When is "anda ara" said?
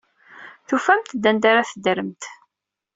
1.29-1.69